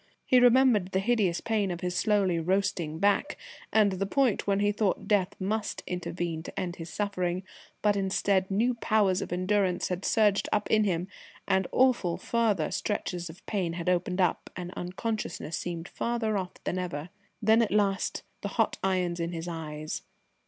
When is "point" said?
4.07-4.47